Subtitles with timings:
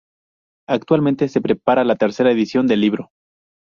[0.67, 3.11] Actualmente se prepara la tercera edición del libro.